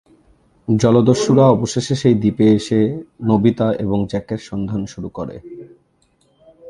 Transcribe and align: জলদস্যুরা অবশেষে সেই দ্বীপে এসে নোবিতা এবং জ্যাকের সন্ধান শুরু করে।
জলদস্যুরা 0.67 1.45
অবশেষে 1.47 1.95
সেই 1.95 2.15
দ্বীপে 2.15 2.45
এসে 2.53 2.79
নোবিতা 3.23 3.67
এবং 3.75 3.97
জ্যাকের 4.09 4.41
সন্ধান 4.49 4.81
শুরু 4.85 5.09
করে। 5.09 5.35